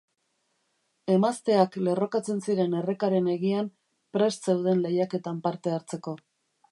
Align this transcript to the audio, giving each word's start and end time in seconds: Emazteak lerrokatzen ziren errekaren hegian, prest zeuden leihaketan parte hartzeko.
Emazteak 1.15 1.77
lerrokatzen 1.87 2.41
ziren 2.47 2.73
errekaren 2.79 3.29
hegian, 3.33 3.69
prest 4.19 4.51
zeuden 4.51 4.83
leihaketan 4.87 5.43
parte 5.49 5.77
hartzeko. 5.79 6.15